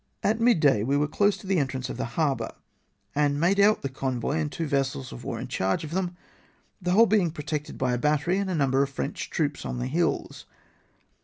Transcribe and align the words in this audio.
At 0.23 0.41
mid 0.41 0.59
day 0.59 0.83
we 0.83 0.97
were 0.97 1.07
close 1.07 1.37
to 1.37 1.45
the 1.45 1.59
entrance 1.59 1.87
of 1.87 1.97
the 1.97 2.05
harbour, 2.17 2.53
and 3.13 3.39
made 3.39 3.59
out 3.59 3.83
the 3.83 3.87
convoy 3.87 4.37
and 4.39 4.51
two 4.51 4.65
vessels 4.65 5.11
of 5.11 5.23
war 5.23 5.39
in 5.39 5.47
charge 5.47 5.83
of 5.83 5.91
them, 5.91 6.17
the 6.81 6.93
whole 6.93 7.05
being 7.05 7.29
protected 7.29 7.77
by 7.77 7.93
a 7.93 7.99
battery 7.99 8.39
and 8.39 8.49
a 8.49 8.55
number 8.55 8.81
of 8.81 8.89
French 8.89 9.29
troops 9.29 9.63
on 9.63 9.77
the 9.77 9.85
hills. 9.85 10.47